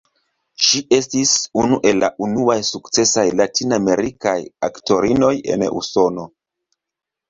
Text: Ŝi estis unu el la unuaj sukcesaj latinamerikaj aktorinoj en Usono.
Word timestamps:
Ŝi 0.67 0.79
estis 0.97 1.33
unu 1.65 1.77
el 1.91 2.01
la 2.05 2.09
unuaj 2.29 2.57
sukcesaj 2.71 3.29
latinamerikaj 3.43 4.37
aktorinoj 4.73 5.35
en 5.57 5.71
Usono. 5.85 6.33